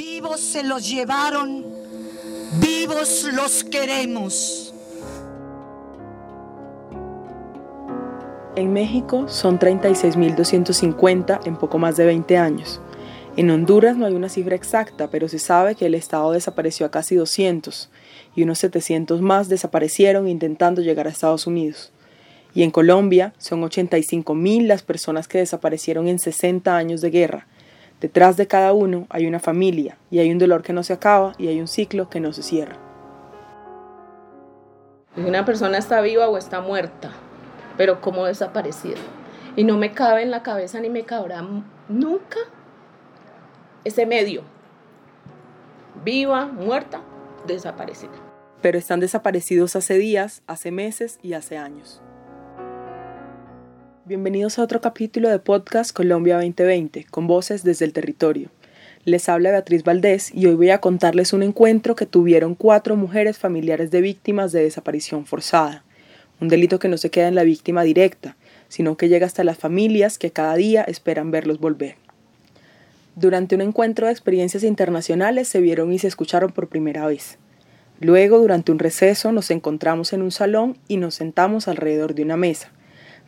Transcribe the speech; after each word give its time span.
Vivos 0.00 0.40
se 0.40 0.64
los 0.64 0.88
llevaron, 0.88 1.62
vivos 2.58 3.28
los 3.34 3.62
queremos. 3.64 4.72
En 8.56 8.72
México 8.72 9.28
son 9.28 9.58
36.250 9.58 11.40
en 11.44 11.54
poco 11.56 11.76
más 11.76 11.98
de 11.98 12.06
20 12.06 12.38
años. 12.38 12.80
En 13.36 13.50
Honduras 13.50 13.98
no 13.98 14.06
hay 14.06 14.14
una 14.14 14.30
cifra 14.30 14.56
exacta, 14.56 15.10
pero 15.10 15.28
se 15.28 15.38
sabe 15.38 15.74
que 15.74 15.84
el 15.84 15.94
Estado 15.94 16.32
desapareció 16.32 16.86
a 16.86 16.90
casi 16.90 17.14
200 17.16 17.90
y 18.34 18.44
unos 18.44 18.58
700 18.60 19.20
más 19.20 19.50
desaparecieron 19.50 20.28
intentando 20.28 20.80
llegar 20.80 21.08
a 21.08 21.10
Estados 21.10 21.46
Unidos. 21.46 21.92
Y 22.54 22.62
en 22.62 22.70
Colombia 22.70 23.34
son 23.36 23.60
85.000 23.60 24.66
las 24.66 24.82
personas 24.82 25.28
que 25.28 25.36
desaparecieron 25.36 26.08
en 26.08 26.18
60 26.18 26.74
años 26.74 27.02
de 27.02 27.10
guerra. 27.10 27.46
Detrás 28.00 28.38
de 28.38 28.46
cada 28.46 28.72
uno 28.72 29.06
hay 29.10 29.26
una 29.26 29.40
familia 29.40 29.98
y 30.10 30.20
hay 30.20 30.32
un 30.32 30.38
dolor 30.38 30.62
que 30.62 30.72
no 30.72 30.82
se 30.82 30.94
acaba 30.94 31.34
y 31.36 31.48
hay 31.48 31.60
un 31.60 31.68
ciclo 31.68 32.08
que 32.08 32.20
no 32.20 32.32
se 32.32 32.42
cierra. 32.42 32.76
Una 35.16 35.44
persona 35.44 35.76
está 35.76 36.00
viva 36.00 36.28
o 36.28 36.38
está 36.38 36.60
muerta, 36.60 37.10
pero 37.76 38.00
como 38.00 38.24
desaparecida. 38.24 38.96
Y 39.54 39.64
no 39.64 39.76
me 39.76 39.92
cabe 39.92 40.22
en 40.22 40.30
la 40.30 40.42
cabeza 40.42 40.80
ni 40.80 40.88
me 40.88 41.04
cabrá 41.04 41.44
nunca 41.88 42.38
ese 43.84 44.06
medio. 44.06 44.42
Viva, 46.02 46.46
muerta, 46.46 47.02
desaparecida. 47.46 48.12
Pero 48.62 48.78
están 48.78 49.00
desaparecidos 49.00 49.76
hace 49.76 49.98
días, 49.98 50.42
hace 50.46 50.70
meses 50.70 51.18
y 51.22 51.34
hace 51.34 51.58
años. 51.58 52.00
Bienvenidos 54.10 54.58
a 54.58 54.64
otro 54.64 54.80
capítulo 54.80 55.28
de 55.28 55.38
Podcast 55.38 55.92
Colombia 55.92 56.34
2020, 56.34 57.06
con 57.12 57.28
voces 57.28 57.62
desde 57.62 57.84
el 57.84 57.92
territorio. 57.92 58.50
Les 59.04 59.28
habla 59.28 59.52
Beatriz 59.52 59.84
Valdés 59.84 60.34
y 60.34 60.46
hoy 60.46 60.56
voy 60.56 60.70
a 60.70 60.80
contarles 60.80 61.32
un 61.32 61.44
encuentro 61.44 61.94
que 61.94 62.06
tuvieron 62.06 62.56
cuatro 62.56 62.96
mujeres 62.96 63.38
familiares 63.38 63.92
de 63.92 64.00
víctimas 64.00 64.50
de 64.50 64.64
desaparición 64.64 65.26
forzada. 65.26 65.84
Un 66.40 66.48
delito 66.48 66.80
que 66.80 66.88
no 66.88 66.96
se 66.96 67.10
queda 67.10 67.28
en 67.28 67.36
la 67.36 67.44
víctima 67.44 67.84
directa, 67.84 68.36
sino 68.66 68.96
que 68.96 69.08
llega 69.08 69.26
hasta 69.26 69.44
las 69.44 69.58
familias 69.58 70.18
que 70.18 70.32
cada 70.32 70.56
día 70.56 70.82
esperan 70.82 71.30
verlos 71.30 71.60
volver. 71.60 71.94
Durante 73.14 73.54
un 73.54 73.60
encuentro 73.60 74.06
de 74.06 74.12
experiencias 74.12 74.64
internacionales 74.64 75.46
se 75.46 75.60
vieron 75.60 75.92
y 75.92 76.00
se 76.00 76.08
escucharon 76.08 76.50
por 76.50 76.68
primera 76.68 77.06
vez. 77.06 77.38
Luego, 78.00 78.40
durante 78.40 78.72
un 78.72 78.80
receso, 78.80 79.30
nos 79.30 79.52
encontramos 79.52 80.12
en 80.12 80.22
un 80.22 80.32
salón 80.32 80.78
y 80.88 80.96
nos 80.96 81.14
sentamos 81.14 81.68
alrededor 81.68 82.16
de 82.16 82.24
una 82.24 82.36
mesa. 82.36 82.72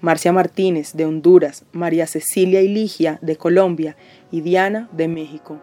Marcia 0.03 0.33
Martínez, 0.33 0.95
de 0.95 1.07
Honduras, 1.07 1.65
María 1.71 2.09
Cecilia 2.09 2.61
y 2.61 2.67
Ligia, 2.67 3.21
de 3.23 3.37
Colombia, 3.37 3.97
y 4.33 4.41
Diana, 4.41 4.89
de 4.91 5.07
México. 5.07 5.61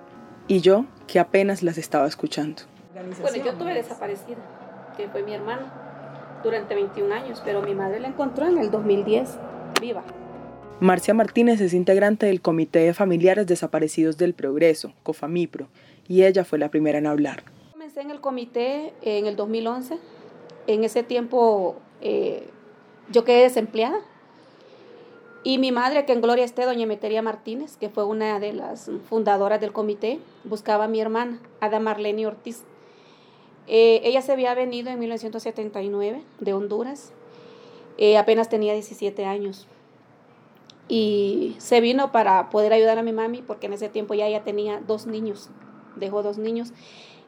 Y 0.48 0.62
yo, 0.62 0.86
que 1.08 1.20
apenas 1.20 1.62
las 1.62 1.78
estaba 1.78 2.08
escuchando. 2.08 2.62
Bueno, 3.22 3.44
yo 3.44 3.54
tuve 3.56 3.74
desaparecida, 3.74 4.38
que 4.96 5.10
fue 5.10 5.24
mi 5.24 5.34
hermana, 5.34 6.40
durante 6.42 6.74
21 6.74 7.14
años, 7.14 7.42
pero 7.44 7.62
mi 7.62 7.76
madre 7.76 8.00
la 8.00 8.08
encontró 8.08 8.48
en 8.48 8.58
el 8.58 8.72
2010, 8.72 9.38
viva. 9.82 10.06
Marcia 10.80 11.14
Martínez 11.14 11.60
es 11.60 11.74
integrante 11.74 12.28
del 12.28 12.40
Comité 12.40 12.80
de 12.80 12.94
Familiares 12.94 13.46
Desaparecidos 13.46 14.18
del 14.18 14.34
Progreso, 14.34 14.94
COFAMIPRO, 15.04 15.68
y 16.08 16.24
ella 16.24 16.46
fue 16.46 16.60
la 16.60 16.70
primera 16.70 16.98
en 16.98 17.08
hablar. 17.08 17.44
Comencé 17.74 18.00
en 18.00 18.12
el 18.12 18.22
comité 18.22 18.94
en 19.02 19.26
el 19.26 19.36
2011. 19.36 19.98
En 20.68 20.86
ese 20.86 21.04
tiempo 21.04 21.76
eh, 22.00 22.48
yo 23.12 23.26
quedé 23.26 23.44
desempleada. 23.44 24.00
Y 25.44 25.58
mi 25.58 25.72
madre, 25.72 26.06
que 26.06 26.12
en 26.12 26.22
gloria 26.22 26.44
esté, 26.44 26.66
doña 26.66 26.86
Metería 26.86 27.22
Martínez, 27.22 27.78
que 27.78 27.90
fue 27.90 28.04
una 28.04 28.40
de 28.40 28.54
las 28.54 28.92
fundadoras 29.08 29.62
del 29.62 29.72
comité, 29.72 30.20
buscaba 30.44 30.86
a 30.86 30.88
mi 30.88 31.00
hermana, 31.00 31.40
Ada 31.62 31.80
Marlene 31.80 32.28
Ortiz. 32.28 32.64
Eh, 33.68 34.02
ella 34.04 34.22
se 34.22 34.32
había 34.32 34.54
venido 34.54 34.90
en 34.90 35.00
1979 35.00 36.24
de 36.40 36.54
Honduras. 36.54 37.14
Eh, 37.98 38.18
apenas 38.18 38.50
tenía 38.50 38.74
17 38.74 39.26
años 39.26 39.68
y 40.90 41.56
se 41.60 41.80
vino 41.80 42.12
para 42.12 42.50
poder 42.50 42.74
ayudar 42.74 42.98
a 42.98 43.04
mi 43.04 43.14
mami 43.14 43.42
porque 43.42 43.68
en 43.68 43.74
ese 43.74 43.88
tiempo 43.88 44.16
ya 44.16 44.26
ella 44.26 44.44
tenía 44.44 44.82
dos 44.86 45.06
niños, 45.06 45.50
dejó 45.96 46.24
dos 46.24 46.38
niños, 46.38 46.74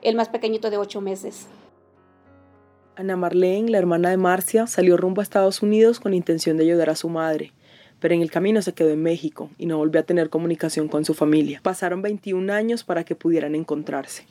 el 0.02 0.16
más 0.16 0.30
pequeñito 0.30 0.70
de 0.70 0.78
ocho 0.78 1.00
meses. 1.00 1.48
Ana 2.96 3.16
Marlene, 3.16 3.70
la 3.70 3.78
hermana 3.78 4.10
de 4.10 4.18
Marcia, 4.18 4.68
salió 4.68 4.98
rumbo 4.98 5.22
a 5.22 5.24
Estados 5.24 5.62
Unidos 5.62 6.00
con 6.00 6.14
intención 6.14 6.58
de 6.58 6.64
ayudar 6.64 6.90
a 6.90 6.96
su 6.96 7.08
madre, 7.08 7.54
pero 8.02 8.16
en 8.16 8.22
el 8.22 8.32
camino 8.32 8.62
se 8.62 8.74
quedó 8.74 8.90
en 8.90 9.02
México 9.02 9.50
y 9.58 9.68
no 9.68 9.78
volvió 9.78 10.02
a 10.02 10.04
tener 10.04 10.30
comunicación 10.30 10.90
con 10.90 11.06
su 11.06 11.14
familia. 11.14 11.62
Pasaron 11.64 12.02
21 12.02 12.52
años 12.52 12.84
para 12.84 13.06
que 13.06 13.16
pudieran 13.16 13.56
encontrarse. 13.56 14.26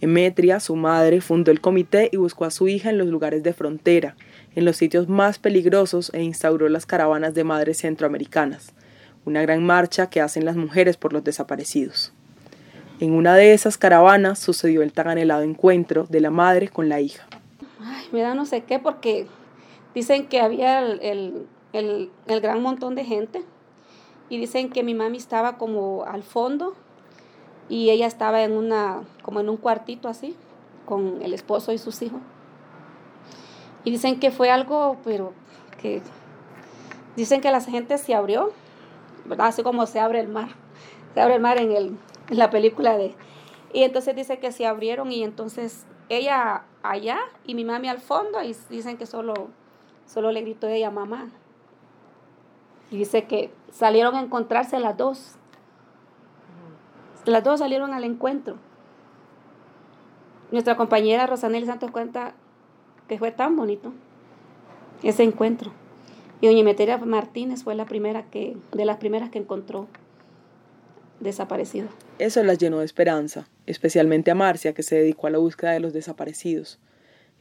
Emetria, 0.00 0.60
su 0.60 0.76
madre, 0.76 1.20
fundó 1.20 1.50
el 1.50 1.60
comité 1.60 2.10
y 2.12 2.18
buscó 2.18 2.44
a 2.44 2.52
su 2.52 2.68
hija 2.68 2.90
en 2.90 2.98
los 2.98 3.08
lugares 3.08 3.42
de 3.42 3.52
frontera, 3.52 4.14
en 4.54 4.64
los 4.64 4.76
sitios 4.76 5.08
más 5.08 5.38
peligrosos 5.40 6.12
e 6.14 6.22
instauró 6.22 6.68
las 6.68 6.86
caravanas 6.86 7.34
de 7.34 7.42
madres 7.42 7.78
centroamericanas, 7.78 8.74
una 9.24 9.42
gran 9.42 9.64
marcha 9.64 10.08
que 10.08 10.20
hacen 10.20 10.44
las 10.44 10.54
mujeres 10.54 10.96
por 10.96 11.12
los 11.12 11.24
desaparecidos. 11.24 12.12
En 13.00 13.12
una 13.12 13.34
de 13.34 13.54
esas 13.54 13.78
caravanas 13.78 14.38
sucedió 14.38 14.82
el 14.82 14.92
tan 14.92 15.08
anhelado 15.08 15.42
encuentro 15.42 16.06
de 16.08 16.20
la 16.20 16.30
madre 16.30 16.68
con 16.68 16.88
la 16.88 17.00
hija. 17.00 17.26
Ay, 17.80 18.06
me 18.12 18.20
da 18.20 18.34
no 18.34 18.44
sé 18.44 18.62
qué 18.62 18.78
porque 18.78 19.26
dicen 19.94 20.26
que 20.26 20.40
había 20.40 20.80
el, 20.80 21.46
el 21.72 22.10
gran 22.26 22.62
montón 22.62 22.94
de 22.94 23.04
gente 23.04 23.44
y 24.28 24.38
dicen 24.38 24.70
que 24.70 24.82
mi 24.82 24.94
mami 24.94 25.16
estaba 25.16 25.56
como 25.56 26.04
al 26.04 26.22
fondo 26.22 26.74
y 27.68 27.90
ella 27.90 28.06
estaba 28.06 28.42
en 28.42 28.52
una, 28.52 29.02
como 29.22 29.40
en 29.40 29.48
un 29.48 29.56
cuartito 29.56 30.08
así, 30.08 30.34
con 30.86 31.22
el 31.22 31.34
esposo 31.34 31.72
y 31.72 31.78
sus 31.78 32.00
hijos. 32.02 32.20
Y 33.84 33.90
dicen 33.90 34.18
que 34.20 34.30
fue 34.30 34.50
algo, 34.50 34.96
pero 35.04 35.32
que 35.80 36.02
dicen 37.16 37.40
que 37.40 37.50
la 37.50 37.60
gente 37.60 37.98
se 37.98 38.14
abrió. 38.14 38.52
Así 39.38 39.62
como 39.62 39.86
se 39.86 40.00
abre 40.00 40.20
el 40.20 40.28
mar. 40.28 40.48
Se 41.14 41.20
abre 41.20 41.34
el 41.34 41.40
mar 41.40 41.58
en, 41.58 41.72
el, 41.72 41.98
en 42.28 42.38
la 42.38 42.50
película 42.50 42.96
de... 42.96 43.14
Y 43.72 43.82
entonces 43.82 44.16
dice 44.16 44.38
que 44.38 44.50
se 44.50 44.66
abrieron 44.66 45.12
y 45.12 45.22
entonces 45.22 45.84
ella 46.08 46.64
allá 46.82 47.18
y 47.44 47.54
mi 47.54 47.66
mami 47.66 47.88
al 47.88 47.98
fondo 47.98 48.42
y 48.42 48.56
dicen 48.70 48.96
que 48.96 49.04
solo, 49.04 49.34
solo 50.06 50.32
le 50.32 50.40
gritó 50.40 50.68
ella 50.68 50.90
mamá. 50.90 51.28
Y 52.90 52.98
dice 52.98 53.24
que 53.24 53.50
salieron 53.70 54.14
a 54.14 54.20
encontrarse 54.20 54.78
las 54.78 54.96
dos. 54.96 55.36
Las 57.24 57.44
dos 57.44 57.60
salieron 57.60 57.92
al 57.92 58.04
encuentro. 58.04 58.56
Nuestra 60.50 60.76
compañera 60.76 61.26
Rosanel 61.26 61.66
Santos 61.66 61.90
cuenta 61.90 62.34
que 63.06 63.18
fue 63.18 63.30
tan 63.30 63.56
bonito 63.56 63.92
ese 65.02 65.22
encuentro. 65.22 65.72
Y 66.40 66.46
doña 66.46 66.62
Meteria 66.62 66.98
Martínez 66.98 67.64
fue 67.64 67.74
la 67.74 67.84
primera 67.84 68.24
que, 68.30 68.56
de 68.72 68.84
las 68.84 68.98
primeras 68.98 69.30
que 69.30 69.38
encontró 69.38 69.88
desaparecido. 71.20 71.88
Eso 72.18 72.42
las 72.44 72.58
llenó 72.58 72.78
de 72.78 72.84
esperanza, 72.84 73.48
especialmente 73.66 74.30
a 74.30 74.34
Marcia, 74.34 74.72
que 74.72 74.82
se 74.82 74.96
dedicó 74.96 75.26
a 75.26 75.30
la 75.30 75.38
búsqueda 75.38 75.72
de 75.72 75.80
los 75.80 75.92
desaparecidos. 75.92 76.78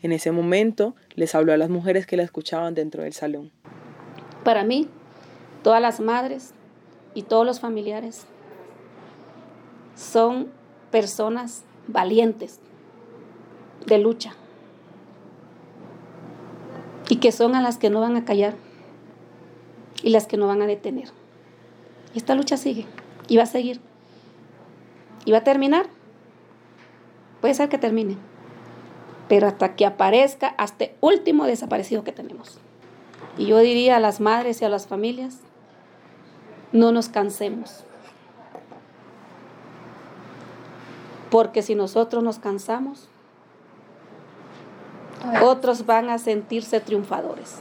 En 0.01 0.11
ese 0.11 0.31
momento 0.31 0.95
les 1.15 1.33
habló 1.35 1.53
a 1.53 1.57
las 1.57 1.69
mujeres 1.69 2.05
que 2.05 2.17
la 2.17 2.23
escuchaban 2.23 2.73
dentro 2.73 3.03
del 3.03 3.13
salón. 3.13 3.51
Para 4.43 4.63
mí, 4.63 4.89
todas 5.67 5.81
las 5.81 5.99
madres 5.99 6.53
y 7.13 7.23
todos 7.23 7.45
los 7.45 7.59
familiares 7.59 8.25
son 9.97 10.47
personas 10.91 11.65
valientes, 11.89 12.61
de 13.85 13.97
lucha, 13.97 14.33
y 17.09 17.17
que 17.17 17.33
son 17.33 17.53
a 17.53 17.61
las 17.61 17.77
que 17.77 17.89
no 17.89 17.99
van 17.99 18.15
a 18.15 18.23
callar 18.23 18.55
y 20.03 20.11
las 20.11 20.25
que 20.25 20.37
no 20.37 20.47
van 20.47 20.61
a 20.61 20.67
detener. 20.67 21.09
Y 22.13 22.19
esta 22.19 22.33
lucha 22.33 22.55
sigue 22.55 22.85
y 23.27 23.35
va 23.35 23.43
a 23.43 23.47
seguir. 23.47 23.81
¿Y 25.25 25.33
va 25.33 25.39
a 25.39 25.43
terminar? 25.43 25.87
Puede 27.41 27.55
ser 27.55 27.67
que 27.67 27.77
termine, 27.77 28.15
pero 29.27 29.47
hasta 29.47 29.75
que 29.75 29.85
aparezca 29.85 30.47
hasta 30.47 30.85
el 30.85 30.91
último 31.01 31.45
desaparecido 31.45 32.05
que 32.05 32.13
tenemos. 32.13 32.57
Y 33.37 33.47
yo 33.47 33.59
diría 33.59 33.97
a 33.97 33.99
las 33.99 34.21
madres 34.21 34.61
y 34.61 34.65
a 34.65 34.69
las 34.69 34.87
familias, 34.87 35.41
no 36.71 36.91
nos 36.91 37.09
cansemos. 37.09 37.83
Porque 41.29 41.61
si 41.61 41.75
nosotros 41.75 42.23
nos 42.23 42.39
cansamos, 42.39 43.09
otros 45.41 45.85
van 45.85 46.09
a 46.09 46.17
sentirse 46.17 46.79
triunfadores. 46.79 47.59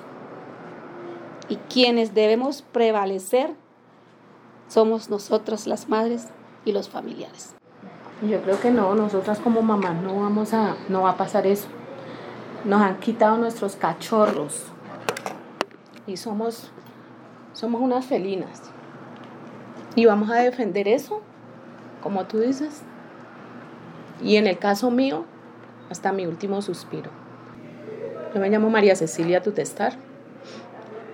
Y 1.49 1.57
quienes 1.57 2.15
debemos 2.15 2.63
prevalecer 2.63 3.55
somos 4.69 5.11
nosotros 5.11 5.67
las 5.67 5.89
madres 5.89 6.29
y 6.65 6.73
los 6.73 6.89
familiares. 6.89 7.55
Yo 8.23 8.41
creo 8.43 8.61
que 8.61 8.71
no, 8.71 8.95
nosotras 8.95 9.39
como 9.39 9.63
mamá 9.63 9.93
no 9.93 10.21
vamos 10.21 10.55
a, 10.55 10.77
no 10.89 11.03
va 11.03 11.11
a 11.11 11.17
pasar 11.17 11.47
eso. 11.47 11.69
Nos 12.65 12.81
han 12.81 12.99
quitado 12.99 13.37
nuestros 13.37 13.77
cachorros 13.77 14.65
y 16.07 16.17
somos, 16.17 16.71
somos 17.53 17.81
unas 17.81 18.07
felinas. 18.07 18.63
Y 19.97 20.05
vamos 20.05 20.31
a 20.31 20.37
defender 20.37 20.87
eso, 20.87 21.23
como 22.03 22.27
tú 22.27 22.39
dices, 22.39 22.83
Y 24.23 24.37
en 24.37 24.47
el 24.47 24.59
caso 24.59 24.91
mío, 24.91 25.27
hasta 25.91 26.11
mi 26.13 26.27
último 26.27 26.63
suspiro. 26.63 27.11
Yo 28.33 28.41
me 28.41 28.49
llamo 28.49 28.71
María 28.71 28.97
Cecilia 28.97 29.43
Tutestar. 29.43 29.95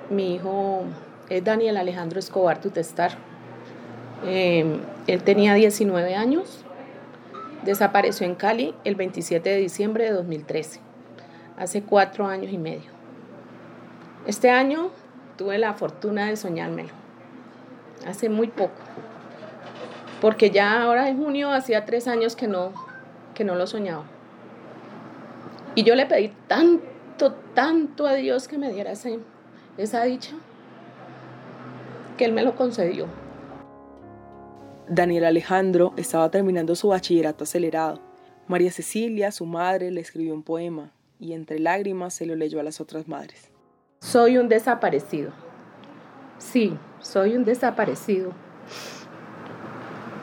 Mi 0.08 0.34
hijo 0.34 0.84
es 1.28 1.42
Daniel 1.42 1.78
Alejandro 1.78 2.20
Escobar 2.20 2.60
Tutestar. 2.60 3.12
Em, 4.24 4.78
él 5.08 5.22
tenía 5.24 5.54
19 5.54 6.14
años. 6.14 6.64
Desapareció 7.64 8.26
en 8.26 8.34
Cali 8.34 8.74
el 8.84 8.94
27 8.94 9.48
de 9.48 9.56
diciembre 9.56 10.04
de 10.04 10.10
2013, 10.10 10.80
hace 11.56 11.82
cuatro 11.82 12.26
años 12.26 12.52
y 12.52 12.58
medio. 12.58 12.90
Este 14.26 14.50
año 14.50 14.90
tuve 15.36 15.58
la 15.58 15.74
fortuna 15.74 16.26
de 16.26 16.36
soñármelo, 16.36 17.01
hace 18.06 18.28
muy 18.28 18.48
poco, 18.48 18.80
porque 20.20 20.50
ya 20.50 20.82
ahora 20.82 21.08
en 21.08 21.18
junio 21.18 21.50
hacía 21.50 21.84
tres 21.84 22.08
años 22.08 22.36
que 22.36 22.48
no, 22.48 22.72
que 23.34 23.44
no 23.44 23.54
lo 23.54 23.66
soñaba. 23.66 24.04
Y 25.74 25.84
yo 25.84 25.94
le 25.94 26.06
pedí 26.06 26.32
tanto, 26.46 27.34
tanto 27.54 28.06
a 28.06 28.14
Dios 28.14 28.46
que 28.48 28.58
me 28.58 28.72
diera 28.72 28.92
esa 28.92 30.02
dicha, 30.04 30.34
que 32.16 32.24
Él 32.24 32.32
me 32.32 32.42
lo 32.42 32.54
concedió. 32.54 33.06
Daniel 34.88 35.24
Alejandro 35.24 35.94
estaba 35.96 36.30
terminando 36.30 36.74
su 36.74 36.88
bachillerato 36.88 37.44
acelerado. 37.44 38.00
María 38.46 38.70
Cecilia, 38.70 39.30
su 39.32 39.46
madre, 39.46 39.90
le 39.90 40.00
escribió 40.00 40.34
un 40.34 40.42
poema 40.42 40.92
y 41.18 41.32
entre 41.32 41.58
lágrimas 41.58 42.12
se 42.12 42.26
lo 42.26 42.34
leyó 42.34 42.60
a 42.60 42.64
las 42.64 42.80
otras 42.80 43.08
madres. 43.08 43.50
Soy 44.00 44.36
un 44.36 44.48
desaparecido. 44.48 45.30
Sí, 46.36 46.76
soy 47.02 47.36
un 47.36 47.44
desaparecido. 47.44 48.32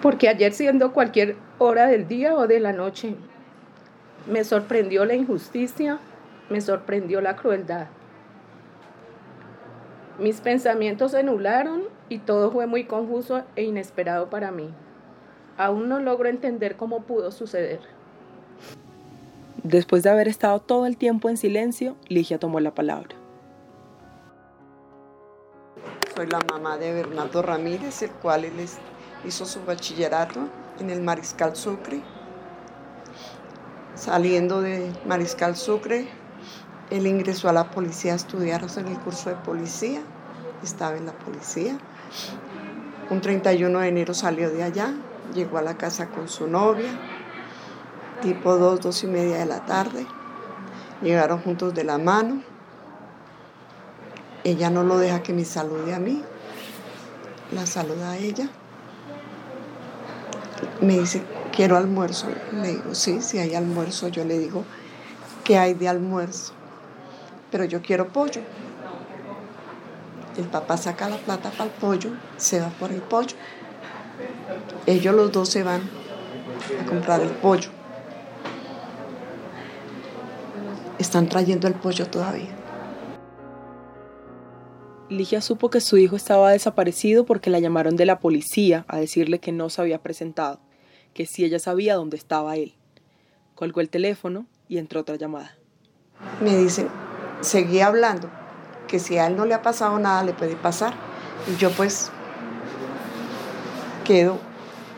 Porque 0.01 0.29
ayer 0.29 0.53
siendo 0.53 0.93
cualquier 0.93 1.35
hora 1.59 1.87
del 1.87 2.07
día 2.07 2.33
o 2.35 2.47
de 2.47 2.59
la 2.59 2.73
noche, 2.73 3.15
me 4.27 4.43
sorprendió 4.43 5.05
la 5.05 5.15
injusticia, 5.15 5.99
me 6.49 6.61
sorprendió 6.61 7.21
la 7.21 7.35
crueldad. 7.35 7.87
Mis 10.19 10.41
pensamientos 10.41 11.11
se 11.11 11.23
nublaron 11.23 11.83
y 12.09 12.19
todo 12.19 12.51
fue 12.51 12.67
muy 12.67 12.85
confuso 12.85 13.43
e 13.55 13.63
inesperado 13.63 14.29
para 14.29 14.51
mí. 14.51 14.69
Aún 15.57 15.87
no 15.89 15.99
logro 15.99 16.27
entender 16.27 16.75
cómo 16.75 17.03
pudo 17.03 17.31
suceder. 17.31 17.79
Después 19.63 20.03
de 20.03 20.09
haber 20.09 20.27
estado 20.27 20.59
todo 20.59 20.85
el 20.85 20.97
tiempo 20.97 21.29
en 21.29 21.37
silencio, 21.37 21.95
Ligia 22.07 22.39
tomó 22.39 22.59
la 22.59 22.73
palabra. 22.73 23.19
Soy 26.19 26.27
la 26.27 26.42
mamá 26.51 26.75
de 26.75 26.94
Bernardo 26.94 27.42
Ramírez, 27.42 28.01
el 28.01 28.12
cual 28.12 28.44
él 28.44 28.51
hizo 29.24 29.45
su 29.45 29.63
bachillerato 29.63 30.50
en 30.77 30.89
el 30.89 31.00
Mariscal 31.00 31.56
Sucre. 31.56 32.01
Saliendo 33.95 34.60
de 34.60 34.92
Mariscal 35.06 35.56
Sucre, 35.56 36.10
él 36.89 37.07
ingresó 37.07 37.48
a 37.48 37.54
la 37.54 37.71
policía 37.71 38.12
a 38.12 38.16
estudiar 38.18 38.66
en 38.75 38.88
el 38.89 39.00
curso 39.00 39.30
de 39.30 39.38
policía, 39.38 40.01
estaba 40.62 40.98
en 40.98 41.06
la 41.06 41.13
policía. 41.13 41.77
Un 43.10 43.21
31 43.21 43.80
de 43.80 43.88
enero 43.88 44.13
salió 44.13 44.50
de 44.50 44.63
allá, 44.63 44.94
llegó 45.33 45.57
a 45.57 45.62
la 45.62 45.77
casa 45.77 46.07
con 46.07 46.27
su 46.27 46.48
novia, 46.48 46.89
tipo 48.21 48.57
2, 48.57 48.81
2 48.81 49.04
y 49.06 49.07
media 49.07 49.38
de 49.38 49.45
la 49.45 49.66
tarde. 49.66 50.06
Llegaron 51.01 51.39
juntos 51.39 51.74
de 51.74 51.86
la 51.86 51.98
mano. 51.98 52.44
Ella 54.44 54.69
no 54.69 54.83
lo 54.83 54.97
deja 54.97 55.21
que 55.21 55.33
me 55.33 55.45
salude 55.45 55.94
a 55.94 56.00
mí, 56.00 56.24
la 57.51 57.65
saluda 57.65 58.12
a 58.12 58.18
ella. 58.18 58.50
Me 60.81 61.00
dice, 61.00 61.24
quiero 61.56 61.77
almuerzo. 61.77 62.27
Le 62.53 62.69
digo, 62.69 62.95
sí, 62.95 63.21
si 63.21 63.38
hay 63.38 63.56
almuerzo, 63.56 64.07
yo 64.07 64.24
le 64.24 64.38
digo, 64.39 64.63
¿qué 65.44 65.57
hay 65.57 65.74
de 65.74 65.89
almuerzo? 65.89 66.53
pero 67.51 67.65
yo 67.65 67.81
quiero 67.81 68.07
pollo. 68.07 68.41
El 70.38 70.45
papá 70.45 70.77
saca 70.77 71.09
la 71.09 71.18
plata 71.18 71.50
para 71.51 71.65
el 71.65 71.71
pollo, 71.71 72.12
se 72.38 72.62
va 72.62 72.69
por 72.69 72.92
el 72.92 73.01
pollo. 73.01 73.35
Ellos 74.85 75.13
los 75.13 75.31
dos 75.31 75.50
se 75.50 75.63
van 75.63 75.81
a 76.81 76.85
comprar 76.85 77.21
el 77.21 77.30
pollo. 77.30 77.69
Están 80.97 81.27
trayendo 81.27 81.68
el 81.68 81.74
pollo 81.74 82.07
todavía. 82.07 82.56
Ligia 85.09 85.41
supo 85.41 85.71
que 85.71 85.81
su 85.81 85.97
hijo 85.97 86.15
estaba 86.15 86.51
desaparecido 86.51 87.25
porque 87.25 87.50
la 87.50 87.59
llamaron 87.59 87.95
de 87.95 88.06
la 88.06 88.19
policía 88.19 88.85
a 88.88 89.00
decirle 89.00 89.39
que 89.39 89.51
no 89.51 89.71
se 89.71 89.81
había 89.81 90.03
presentado, 90.03 90.59
que 91.15 91.25
si 91.25 91.44
ella 91.44 91.57
sabía 91.57 91.95
dónde 91.95 92.15
estaba 92.15 92.57
él. 92.57 92.75
Colgó 93.56 93.81
el 93.81 93.89
teléfono 93.89 94.45
y 94.67 94.77
entró 94.77 95.01
otra 95.01 95.15
llamada. 95.15 95.57
Me 96.41 96.56
dicen, 96.56 96.89
seguía 97.41 97.88
hablando, 97.88 98.29
que 98.88 99.00
si 99.00 99.17
a 99.17 99.25
él 99.25 99.35
no 99.35 99.45
le 99.45 99.56
ha 99.56 99.63
pasado 99.63 99.97
nada, 99.97 100.23
le 100.23 100.33
puede 100.33 100.56
pasar. 100.56 100.94
Y 101.51 101.59
yo 101.59 101.71
pues 101.71 102.11
quedo 104.06 104.38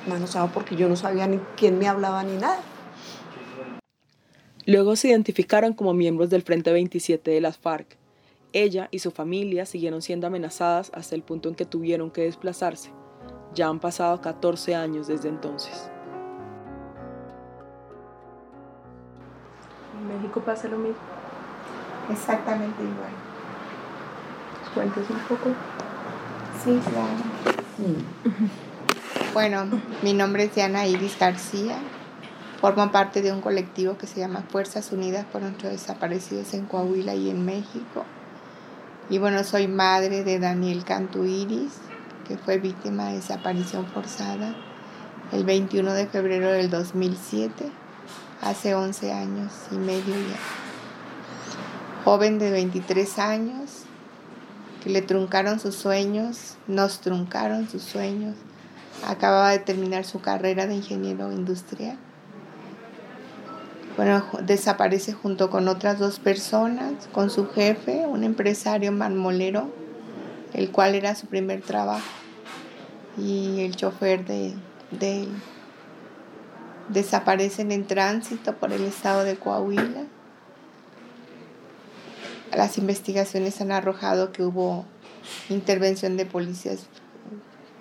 manosado 0.10 0.50
porque 0.54 0.75
yo 0.75 0.90
no 0.90 0.98
sabía 0.98 1.25
ni 1.25 1.38
quién 1.56 1.80
me 1.80 1.88
hablaba 1.88 2.22
ni 2.24 2.36
nada. 2.36 2.60
Luego 4.66 4.98
se 4.98 5.08
identificaron 5.08 5.74
como 5.74 5.94
miembros 5.94 6.30
del 6.30 6.42
Frente 6.42 6.74
27 6.74 7.31
de 7.31 7.40
las 7.40 7.58
FARC. 7.58 8.00
Ella 8.53 8.89
y 8.92 9.00
su 9.00 9.12
familia 9.12 9.65
siguieron 9.65 10.01
siendo 10.01 10.27
amenazadas 10.27 10.92
hasta 10.94 11.15
el 11.15 11.24
punto 11.24 11.48
en 11.48 11.56
que 11.56 11.65
tuvieron 11.65 12.12
que 12.12 12.24
desplazarse. 12.24 12.92
Ya 13.53 13.69
han 13.69 13.80
pasado 13.80 14.19
14 14.19 14.75
años 14.75 15.07
desde 15.07 15.30
entonces. 15.30 15.89
En 19.98 20.07
México 20.18 20.42
pasa 20.42 20.68
lo 20.68 20.77
mismo. 20.77 21.00
Exactamente 22.12 22.81
igual. 22.81 23.12
¿Cuentas 24.74 25.09
un 25.09 25.19
poco? 25.19 25.50
Sí, 26.63 26.80
claro. 26.89 28.51
Bueno, 29.33 29.81
mi 30.03 30.13
nombre 30.13 30.44
es 30.44 30.56
Diana 30.56 30.88
Iris 30.88 31.18
García. 31.18 31.77
Formo 32.59 32.92
parte 32.92 33.21
de 33.21 33.31
un 33.31 33.39
colectivo 33.42 33.98
que 33.98 34.07
se 34.07 34.19
llama 34.19 34.44
Fuerzas 34.50 34.92
Unidas 34.92 35.25
por 35.25 35.42
nuestros 35.42 35.71
desaparecidos 35.71 36.53
en 36.53 36.65
Coahuila 36.65 37.15
y 37.15 37.30
en 37.30 37.45
México. 37.45 38.06
Y 39.12 39.18
bueno, 39.18 39.44
soy 39.44 39.68
madre 39.68 40.24
de 40.24 40.40
Daniel 40.40 40.86
Cantu 40.86 41.25
Iris, 41.25 41.74
que 42.25 42.38
fue 42.38 42.60
víctima 42.60 43.10
de 43.10 43.16
desaparición 43.16 43.86
forzada 43.86 44.56
el 45.34 45.44
21 45.44 45.92
de 45.92 46.08
febrero 46.08 46.50
del 46.50 46.69
2007, 46.69 47.69
hace 48.42 48.74
11 48.74 49.12
años 49.12 49.51
y 49.70 49.75
medio 49.75 50.15
ya 50.15 50.62
joven 52.06 52.39
de 52.39 52.51
23 52.51 53.20
años, 53.20 53.84
que 54.82 54.89
le 54.89 55.01
truncaron 55.01 55.60
sus 55.60 55.75
sueños, 55.75 56.56
nos 56.68 57.01
truncaron 57.01 57.68
sus 57.70 57.84
sueños. 57.84 58.36
Acababa 59.06 59.50
de 59.51 59.60
terminar 59.60 60.06
su 60.06 60.22
carrera 60.22 60.68
de 60.68 60.75
ingeniero 60.75 61.34
industrial. 61.34 61.98
Bueno, 64.01 64.25
desaparece 64.41 65.13
junto 65.13 65.51
con 65.51 65.67
otras 65.67 66.00
dos 66.00 66.17
personas, 66.17 67.08
con 67.12 67.29
su 67.29 67.48
jefe, 67.48 68.08
un 68.08 68.24
empresario 68.24 68.91
marmolero, 68.91 69.70
el 70.53 70.72
cual 70.72 70.96
era 70.96 71.13
su 71.13 71.27
primer 71.27 71.62
trabajo, 71.62 72.10
y 73.15 73.62
el 73.62 73.75
chofer 73.75 74.25
de, 74.25 74.55
de 74.89 75.22
él. 75.22 75.29
Desaparecen 76.89 77.72
en 77.72 77.86
tránsito 77.86 78.55
por 78.55 78.74
el 78.74 78.86
estado 78.86 79.24
de 79.24 79.36
Coahuila 79.36 80.05
las 82.58 82.79
investigaciones 82.79 83.62
han 83.62 83.72
arrojado 83.72 84.31
que 84.31 84.41
hubo 84.41 84.84
intervención 85.48 86.17
de 86.17 86.25
policías 86.25 86.88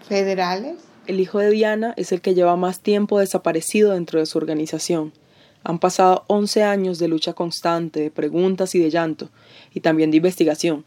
federales. 0.06 0.76
El 1.06 1.18
hijo 1.18 1.38
de 1.38 1.48
Diana 1.48 1.94
es 1.96 2.12
el 2.12 2.20
que 2.20 2.34
lleva 2.34 2.56
más 2.56 2.80
tiempo 2.80 3.20
desaparecido 3.20 3.92
dentro 3.92 4.20
de 4.20 4.26
su 4.26 4.36
organización. 4.36 5.14
Han 5.62 5.78
pasado 5.78 6.24
11 6.28 6.62
años 6.62 6.98
de 6.98 7.08
lucha 7.08 7.34
constante, 7.34 8.00
de 8.00 8.10
preguntas 8.10 8.74
y 8.74 8.78
de 8.78 8.90
llanto, 8.90 9.28
y 9.74 9.80
también 9.80 10.10
de 10.10 10.16
investigación, 10.16 10.84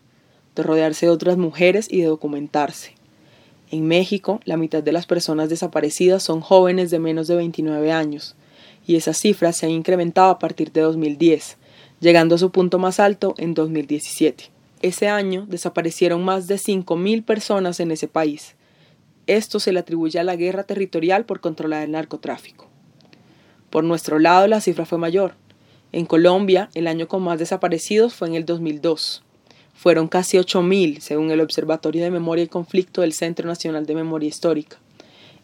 de 0.56 0.64
rodearse 0.64 1.06
de 1.06 1.12
otras 1.12 1.38
mujeres 1.38 1.88
y 1.90 2.02
de 2.02 2.08
documentarse. 2.08 2.96
En 3.70 3.88
México, 3.88 4.40
la 4.46 4.58
mitad 4.58 4.84
de 4.84 4.92
las 4.92 5.06
personas 5.06 5.50
desaparecidas 5.50 6.24
son 6.24 6.42
jóvenes 6.42 6.92
de 6.92 7.00
menos 7.00 7.28
de 7.28 7.36
29 7.36 7.92
años, 7.92 8.36
y 8.86 8.96
esa 8.96 9.14
cifra 9.14 9.54
se 9.54 9.66
ha 9.66 9.70
incrementado 9.70 10.30
a 10.30 10.40
partir 10.40 10.72
de 10.72 10.82
2010, 10.82 11.58
llegando 12.00 12.36
a 12.36 12.40
su 12.40 12.52
punto 12.52 12.80
más 12.80 13.00
alto 13.00 13.36
en 13.38 13.54
2017. 13.54 14.50
Ese 14.82 15.08
año 15.08 15.46
desaparecieron 15.48 16.26
más 16.26 16.48
de 16.48 16.56
5.000 16.56 17.24
personas 17.24 17.80
en 17.80 17.92
ese 17.92 18.08
país. 18.08 18.56
Esto 19.28 19.60
se 19.60 19.72
le 19.72 19.80
atribuye 19.80 20.20
a 20.20 20.24
la 20.24 20.36
guerra 20.36 20.64
territorial 20.64 21.26
por 21.26 21.40
controlar 21.40 21.84
el 21.84 21.92
narcotráfico. 21.92 22.73
Por 23.74 23.84
nuestro 23.84 24.20
lado, 24.20 24.46
la 24.46 24.62
cifra 24.62 24.86
fue 24.86 25.00
mayor. 25.00 25.34
En 25.92 26.06
Colombia, 26.06 26.70
el 26.76 26.86
año 26.86 27.08
con 27.08 27.24
más 27.24 27.40
desaparecidos 27.40 28.14
fue 28.14 28.28
en 28.28 28.36
el 28.36 28.46
2002. 28.46 29.24
Fueron 29.74 30.08
casi 30.08 30.38
8.000, 30.38 31.00
según 31.00 31.32
el 31.32 31.42
Observatorio 31.42 32.04
de 32.04 32.12
Memoria 32.12 32.44
y 32.44 32.48
Conflicto 32.48 33.02
del 33.02 33.14
Centro 33.14 33.48
Nacional 33.48 33.88
de 33.88 33.96
Memoria 33.96 34.30
Histórica. 34.30 34.78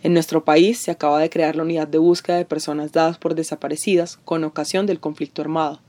En 0.04 0.14
nuestro 0.14 0.46
país 0.46 0.78
se 0.78 0.92
acaba 0.92 1.20
de 1.20 1.32
crear 1.32 1.56
la 1.56 1.64
unidad 1.64 1.88
de 1.88 1.98
búsqueda 1.98 2.38
de 2.38 2.46
personas 2.46 2.92
dadas 2.92 3.18
por 3.18 3.34
desaparecidas 3.34 4.20
con 4.26 4.44
ocasión 4.44 4.86
del 4.86 5.00
conflicto 5.00 5.42
armado. 5.42 5.80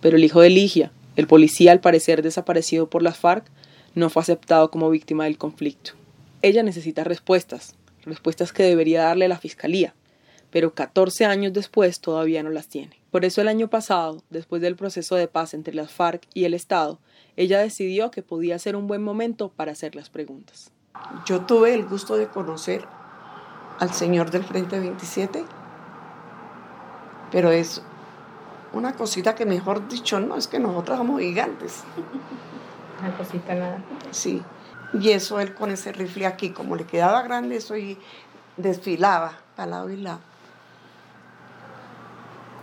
Pero 0.00 0.16
el 0.16 0.22
hijo 0.22 0.40
de 0.40 0.50
Ligia, 0.50 0.92
el 1.16 1.26
policía 1.26 1.72
al 1.72 1.80
parecer 1.80 2.22
desaparecido 2.22 2.88
por 2.88 3.02
las 3.02 3.18
FARC, 3.18 3.44
no 3.96 4.08
fue 4.08 4.22
aceptado 4.22 4.70
como 4.70 4.88
víctima 4.88 5.24
del 5.24 5.36
conflicto. 5.36 5.94
Ella 6.42 6.62
necesita 6.62 7.02
respuestas, 7.02 7.74
respuestas 8.04 8.52
que 8.52 8.62
debería 8.62 9.02
darle 9.02 9.26
la 9.26 9.38
Fiscalía, 9.38 9.94
pero 10.52 10.74
14 10.74 11.24
años 11.24 11.52
después 11.54 12.00
todavía 12.00 12.42
no 12.42 12.50
las 12.50 12.68
tiene. 12.68 13.00
Por 13.10 13.24
eso 13.24 13.40
el 13.40 13.48
año 13.48 13.68
pasado, 13.68 14.22
después 14.30 14.60
del 14.62 14.76
proceso 14.76 15.16
de 15.16 15.26
paz 15.26 15.54
entre 15.54 15.74
las 15.74 15.90
FARC 15.90 16.22
y 16.34 16.44
el 16.44 16.54
Estado, 16.54 16.98
ella 17.36 17.58
decidió 17.58 18.10
que 18.10 18.22
podía 18.22 18.58
ser 18.58 18.76
un 18.76 18.86
buen 18.86 19.02
momento 19.02 19.48
para 19.48 19.72
hacer 19.72 19.96
las 19.96 20.10
preguntas. 20.10 20.70
Yo 21.24 21.40
tuve 21.40 21.72
el 21.72 21.86
gusto 21.86 22.16
de 22.16 22.28
conocer 22.28 22.84
al 23.80 23.94
señor 23.94 24.30
del 24.30 24.44
Frente 24.44 24.78
27, 24.78 25.42
pero 27.30 27.50
es 27.50 27.82
una 28.74 28.92
cosita 28.94 29.34
que 29.34 29.46
mejor 29.46 29.88
dicho, 29.88 30.20
no, 30.20 30.36
es 30.36 30.48
que 30.48 30.58
nosotros 30.58 30.98
somos 30.98 31.20
gigantes. 31.20 31.82
Una 33.00 33.16
cosita 33.16 33.54
nada. 33.54 33.82
Sí, 34.10 34.42
y 34.92 35.10
eso 35.10 35.40
él 35.40 35.54
con 35.54 35.70
ese 35.70 35.92
rifle 35.92 36.26
aquí, 36.26 36.50
como 36.50 36.76
le 36.76 36.84
quedaba 36.84 37.22
grande, 37.22 37.56
eso 37.56 37.74
y 37.74 37.98
desfilaba 38.58 39.38
para 39.56 39.70
lado 39.70 39.90
y 39.90 39.96
lado. 39.96 40.20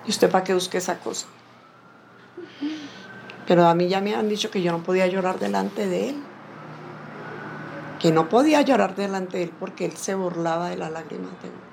¿Y 0.06 0.10
usted 0.10 0.30
para 0.30 0.44
qué 0.44 0.54
busque 0.54 0.78
esa 0.78 1.00
cosa? 1.00 1.28
Pero 3.48 3.68
a 3.68 3.74
mí 3.74 3.88
ya 3.88 4.00
me 4.00 4.16
han 4.16 4.30
dicho 4.30 4.52
que 4.52 4.62
yo 4.62 4.72
no 4.72 4.84
podía 4.84 5.08
llorar 5.08 5.40
delante 5.40 5.88
de 5.88 6.10
él. 6.10 6.24
Que 8.00 8.12
no 8.12 8.30
podía 8.30 8.62
llorar 8.62 8.96
delante 8.96 9.38
de 9.38 9.44
él 9.44 9.54
porque 9.60 9.86
él 9.86 9.98
se 9.98 10.16
burlaba 10.16 10.70
de 10.70 10.78
las 10.78 10.92
lágrimas 10.92 11.32
de 11.42 11.50
uno. 11.50 11.70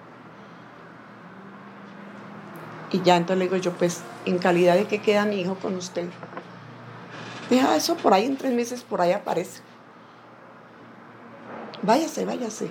Y 2.93 3.03
ya 3.03 3.17
entonces 3.17 3.39
le 3.39 3.45
digo 3.45 3.57
yo, 3.57 3.73
pues, 3.73 4.01
en 4.25 4.39
calidad 4.39 4.75
de 4.75 4.87
que 4.87 5.03
queda 5.03 5.25
mi 5.25 5.41
hijo 5.41 5.57
con 5.57 5.77
usted. 5.77 6.09
Deja 7.51 7.77
eso 7.77 7.97
por 7.97 8.15
ahí, 8.15 8.25
en 8.25 8.37
tres 8.37 8.53
meses 8.53 8.83
por 8.83 9.01
ahí 9.01 9.13
aparece. 9.13 9.61
Váyase, 11.83 12.25
váyase. 12.25 12.71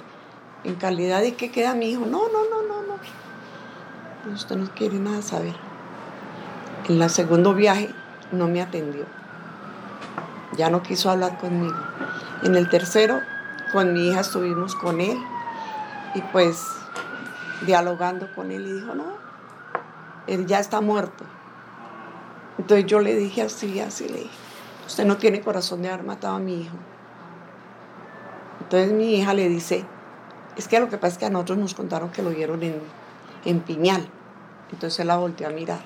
En 0.63 0.75
calidad 0.75 1.21
de 1.21 1.35
que 1.35 1.51
queda 1.51 1.75
mi 1.75 1.91
hijo. 1.91 2.05
No, 2.05 2.27
no, 2.27 2.49
no, 2.49 2.61
no, 2.63 2.81
no. 2.81 2.95
Usted 4.33 4.55
no 4.55 4.69
quiere 4.71 4.97
nada 4.97 5.21
saber. 5.21 5.55
En 6.89 7.01
el 7.01 7.09
segundo 7.09 7.53
viaje 7.53 7.89
no 8.31 8.47
me 8.47 8.61
atendió. 8.61 9.05
Ya 10.57 10.69
no 10.69 10.81
quiso 10.81 11.09
hablar 11.09 11.37
conmigo. 11.37 11.75
En 12.43 12.55
el 12.55 12.69
tercero, 12.69 13.21
con 13.71 13.93
mi 13.93 14.07
hija 14.07 14.21
estuvimos 14.21 14.75
con 14.75 14.99
él 14.99 15.17
y 16.15 16.21
pues 16.21 16.63
dialogando 17.65 18.33
con 18.33 18.51
él 18.51 18.65
y 18.65 18.73
dijo, 18.73 18.95
no, 18.95 19.05
él 20.27 20.45
ya 20.45 20.59
está 20.59 20.81
muerto. 20.81 21.23
Entonces 22.57 22.85
yo 22.85 22.99
le 22.99 23.15
dije 23.15 23.43
así, 23.43 23.79
así 23.79 24.07
le 24.07 24.19
dije, 24.19 24.29
usted 24.87 25.05
no 25.05 25.17
tiene 25.17 25.41
corazón 25.41 25.81
de 25.81 25.89
haber 25.89 26.05
matado 26.05 26.35
a 26.35 26.39
mi 26.39 26.61
hijo. 26.61 26.75
Entonces 28.61 28.91
mi 28.91 29.15
hija 29.15 29.33
le 29.33 29.49
dice, 29.49 29.85
es 30.55 30.67
que 30.67 30.79
lo 30.79 30.89
que 30.89 30.97
pasa 30.97 31.13
es 31.13 31.17
que 31.19 31.25
a 31.25 31.29
nosotros 31.29 31.57
nos 31.57 31.73
contaron 31.73 32.09
que 32.09 32.23
lo 32.23 32.29
vieron 32.29 32.63
en, 32.63 32.79
en 33.43 33.59
Piñal. 33.59 34.07
Entonces 34.71 35.05
la 35.05 35.17
volteó 35.17 35.47
a 35.47 35.51
mirar. 35.51 35.81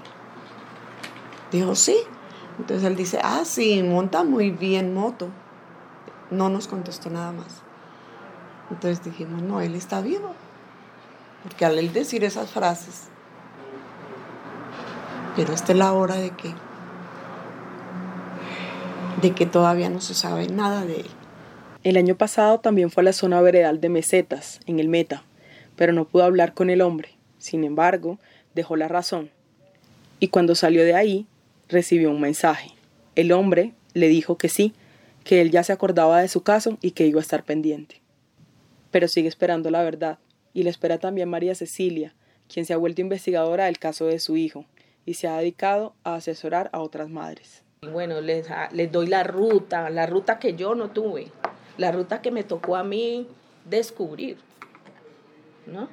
Dijo, 1.51 1.75
sí. 1.75 1.97
Entonces 2.59 2.85
él 2.85 2.95
dice, 2.95 3.19
ah, 3.23 3.41
sí, 3.45 3.81
monta 3.83 4.23
muy 4.23 4.51
bien 4.51 4.93
moto. 4.93 5.29
No 6.31 6.49
nos 6.49 6.67
contestó 6.67 7.09
nada 7.09 7.31
más. 7.31 7.61
Entonces 8.69 9.03
dijimos, 9.03 9.41
no, 9.41 9.61
él 9.61 9.75
está 9.75 10.01
vivo. 10.01 10.33
Porque 11.43 11.65
al 11.65 11.77
él 11.77 11.93
decir 11.93 12.23
esas 12.23 12.51
frases, 12.51 13.07
pero 15.35 15.53
esta 15.53 15.71
es 15.71 15.77
la 15.77 15.93
hora 15.93 16.15
de 16.15 16.31
que, 16.31 16.53
de 19.21 19.31
que 19.31 19.45
todavía 19.45 19.89
no 19.89 20.01
se 20.01 20.13
sabe 20.13 20.49
nada 20.49 20.85
de 20.85 21.01
él. 21.01 21.09
El 21.83 21.95
año 21.95 22.15
pasado 22.15 22.59
también 22.59 22.91
fue 22.91 23.01
a 23.01 23.05
la 23.05 23.13
zona 23.13 23.39
veredal 23.39 23.79
de 23.79 23.87
Mesetas, 23.87 24.59
en 24.65 24.79
el 24.79 24.89
Meta, 24.89 25.23
pero 25.77 25.93
no 25.93 26.03
pudo 26.03 26.25
hablar 26.25 26.53
con 26.53 26.69
el 26.69 26.81
hombre. 26.81 27.15
Sin 27.37 27.63
embargo, 27.63 28.19
dejó 28.53 28.75
la 28.75 28.87
razón. 28.87 29.31
Y 30.19 30.29
cuando 30.29 30.55
salió 30.55 30.83
de 30.83 30.95
ahí, 30.95 31.27
recibió 31.67 32.11
un 32.11 32.21
mensaje. 32.21 32.71
El 33.15 33.31
hombre 33.31 33.73
le 33.93 34.07
dijo 34.07 34.37
que 34.37 34.49
sí, 34.49 34.73
que 35.23 35.41
él 35.41 35.51
ya 35.51 35.63
se 35.63 35.73
acordaba 35.73 36.21
de 36.21 36.27
su 36.27 36.43
caso 36.43 36.77
y 36.81 36.91
que 36.91 37.07
iba 37.07 37.19
a 37.19 37.21
estar 37.21 37.43
pendiente. 37.43 38.01
Pero 38.91 39.07
sigue 39.07 39.27
esperando 39.27 39.69
la 39.69 39.83
verdad, 39.83 40.19
y 40.53 40.63
le 40.63 40.69
espera 40.69 40.97
también 40.97 41.29
María 41.29 41.55
Cecilia, 41.55 42.15
quien 42.51 42.65
se 42.65 42.73
ha 42.73 42.77
vuelto 42.77 43.01
investigadora 43.01 43.65
del 43.65 43.79
caso 43.79 44.05
de 44.05 44.19
su 44.19 44.35
hijo 44.35 44.65
y 45.05 45.13
se 45.13 45.27
ha 45.27 45.37
dedicado 45.37 45.93
a 46.03 46.15
asesorar 46.15 46.69
a 46.73 46.79
otras 46.79 47.09
madres. 47.09 47.63
Bueno, 47.81 48.19
les, 48.19 48.47
les 48.71 48.91
doy 48.91 49.07
la 49.07 49.23
ruta, 49.23 49.89
la 49.89 50.05
ruta 50.05 50.39
que 50.39 50.55
yo 50.55 50.75
no 50.75 50.89
tuve, 50.89 51.31
la 51.77 51.91
ruta 51.91 52.21
que 52.21 52.31
me 52.31 52.43
tocó 52.43 52.75
a 52.75 52.83
mí 52.83 53.27
descubrir, 53.65 54.37
¿no? 55.65 55.87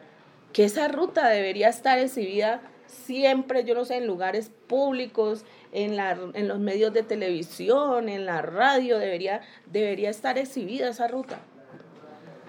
Que 0.56 0.64
esa 0.64 0.88
ruta 0.88 1.28
debería 1.28 1.68
estar 1.68 1.98
exhibida 1.98 2.62
siempre, 2.86 3.64
yo 3.64 3.74
no 3.74 3.84
sé, 3.84 3.98
en 3.98 4.06
lugares 4.06 4.50
públicos, 4.68 5.44
en, 5.70 5.96
la, 5.96 6.18
en 6.32 6.48
los 6.48 6.58
medios 6.60 6.94
de 6.94 7.02
televisión, 7.02 8.08
en 8.08 8.24
la 8.24 8.40
radio, 8.40 8.96
debería, 8.96 9.42
debería 9.70 10.08
estar 10.08 10.38
exhibida 10.38 10.88
esa 10.88 11.08
ruta. 11.08 11.40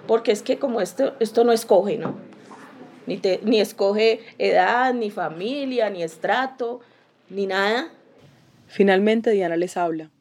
Porque 0.07 0.31
es 0.31 0.41
que 0.41 0.57
como 0.57 0.79
esto, 0.79 1.17
esto 1.19 1.43
no 1.43 1.51
escoge, 1.51 1.97
¿no? 1.97 2.15
Ni, 3.07 3.17
te, 3.17 3.41
ni 3.43 3.59
escoge 3.59 4.21
edad, 4.37 4.93
ni 4.93 5.11
familia, 5.11 5.89
ni 5.89 6.01
estrato, 6.01 6.79
ni 7.29 7.45
nada. 7.45 7.91
Finalmente 8.67 9.31
Diana 9.31 9.57
les 9.57 9.75
habla 9.75 10.11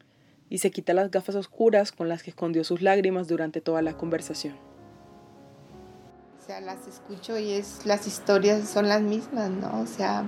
y 0.50 0.59
se 0.59 0.73
quita 0.73 0.93
las 0.93 1.12
gafas 1.12 1.37
oscuras 1.37 1.93
con 1.93 2.09
las 2.09 2.25
que 2.25 2.31
escondió 2.31 2.64
sus 2.64 2.83
lágrimas 2.83 3.28
durante 3.28 3.61
toda 3.61 3.81
la 3.81 3.97
conversación. 3.97 4.57
O 6.47 6.49
sea, 6.49 6.61
las 6.61 6.87
escucho 6.87 7.37
y 7.38 7.55
es 7.55 7.85
las 7.87 8.07
historias 8.07 8.69
son 8.69 8.88
las 8.88 9.03
mismas, 9.03 9.50
¿no? 9.50 9.81
O 9.81 9.87
sea, 9.87 10.23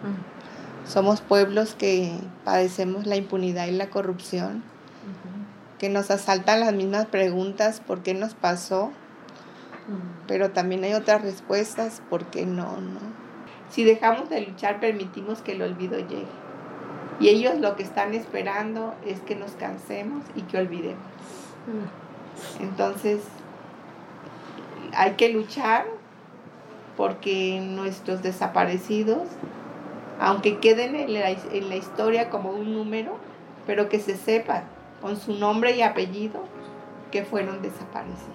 somos 0.85 1.21
pueblos 1.21 1.77
que 1.77 2.13
padecemos 2.45 3.07
la 3.07 3.15
impunidad 3.15 3.69
y 3.69 3.71
la 3.71 3.89
corrupción, 3.89 4.65
que 5.79 5.89
nos 5.89 6.11
asaltan 6.11 6.59
las 6.59 6.73
mismas 6.73 7.07
preguntas, 7.07 7.79
¿por 7.79 8.03
qué 8.03 8.15
nos 8.15 8.35
pasó? 8.35 8.91
Pero 10.27 10.51
también 10.51 10.83
hay 10.83 10.95
otras 10.95 11.23
respuestas, 11.23 12.03
¿por 12.11 12.25
qué 12.25 12.47
no, 12.47 12.81
no? 12.81 12.99
Si 13.71 13.85
dejamos 13.85 14.29
de 14.29 14.41
luchar, 14.41 14.81
permitimos 14.81 15.41
que 15.41 15.53
el 15.53 15.63
olvido 15.63 16.01
llegue. 16.01 16.27
Y 17.21 17.29
ellos 17.29 17.61
lo 17.61 17.77
que 17.77 17.85
están 17.85 18.13
esperando 18.15 18.93
es 19.07 19.21
que 19.21 19.37
nos 19.37 19.53
cansemos 19.53 20.25
y 20.35 20.43
que 20.43 20.59
olvidemos. 20.59 20.99
Entonces, 22.59 23.21
hay 24.97 25.13
que 25.13 25.29
luchar 25.29 25.98
porque 26.99 27.61
nuestros 27.61 28.25
desaparecidos, 28.25 29.29
aunque 30.19 30.59
queden 30.59 30.97
en 30.97 31.15
la, 31.15 31.31
en 31.31 31.69
la 31.69 31.77
historia 31.77 32.29
como 32.29 32.51
un 32.51 32.75
número, 32.75 33.17
pero 33.69 33.89
que 33.89 34.01
se 34.01 34.17
sepa 34.17 34.65
con 35.01 35.17
su 35.17 35.35
nombre 35.35 35.77
y 35.77 35.83
apellido 35.83 36.43
que 37.13 37.25
fueron 37.25 37.63
desaparecidos. 37.63 38.35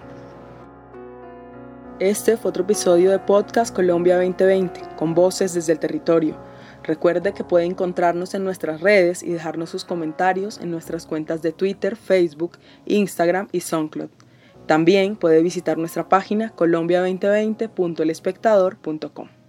Este 2.00 2.38
fue 2.38 2.50
otro 2.50 2.64
episodio 2.64 3.12
de 3.12 3.20
Podcast 3.20 3.76
Colombia 3.76 4.16
2020, 4.16 4.80
con 4.96 5.14
voces 5.14 5.54
desde 5.54 5.74
el 5.74 5.80
territorio. 5.80 6.38
Recuerde 6.84 7.34
que 7.34 7.44
puede 7.44 7.66
encontrarnos 7.66 8.34
en 8.34 8.46
nuestras 8.46 8.80
redes 8.80 9.24
y 9.24 9.34
dejarnos 9.34 9.72
sus 9.72 9.84
comentarios 9.84 10.58
en 10.62 10.72
nuestras 10.72 11.06
cuentas 11.06 11.42
de 11.42 11.52
Twitter, 11.52 11.98
Facebook, 11.98 12.58
Instagram 12.86 13.50
y 13.52 13.60
SoundCloud. 13.60 14.23
También 14.66 15.16
puede 15.16 15.42
visitar 15.42 15.78
nuestra 15.78 16.10
página 16.10 16.54
colombia2020.elespectador.com. 16.56 19.43